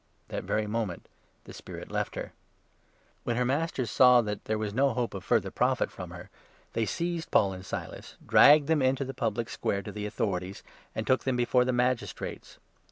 [0.29, 1.07] That very moment
[1.43, 2.33] the spirit left her.
[3.23, 6.31] When her 19 masters saw that there was no hope of further profit from her,
[6.73, 10.63] they seized Paul and Silas, dragged them into the public square to the authorities,
[10.95, 12.57] and took them before the Magistrates.